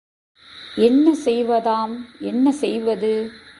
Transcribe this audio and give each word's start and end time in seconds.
என்ன 0.77 1.13
செய்வதாம் 1.25 1.93
என்ன 2.19 2.51
செய்வது! 2.51 3.13